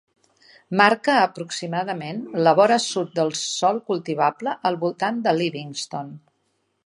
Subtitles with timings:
[0.79, 6.11] Marca aproximadament la vora sud del sòl cultivable al voltant de Livingston.